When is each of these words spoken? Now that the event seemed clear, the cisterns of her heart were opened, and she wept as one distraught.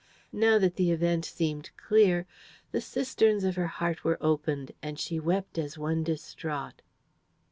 Now 0.33 0.57
that 0.57 0.77
the 0.77 0.89
event 0.89 1.25
seemed 1.25 1.69
clear, 1.77 2.25
the 2.71 2.81
cisterns 2.81 3.43
of 3.43 3.55
her 3.55 3.67
heart 3.67 4.03
were 4.03 4.17
opened, 4.19 4.71
and 4.81 4.97
she 4.99 5.19
wept 5.19 5.59
as 5.59 5.77
one 5.77 6.03
distraught. 6.03 6.81